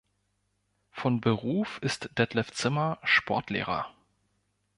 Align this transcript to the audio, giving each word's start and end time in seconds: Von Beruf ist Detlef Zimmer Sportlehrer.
Von 0.89 1.21
Beruf 1.21 1.77
ist 1.83 2.09
Detlef 2.17 2.51
Zimmer 2.53 2.97
Sportlehrer. 3.03 3.85